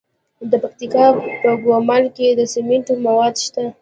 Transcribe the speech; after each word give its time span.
د 0.49 0.53
پکتیکا 0.63 1.05
په 1.41 1.49
ګومل 1.65 2.03
کې 2.15 2.27
د 2.39 2.41
سمنټو 2.53 2.93
مواد 3.05 3.33
شته. 3.45 3.63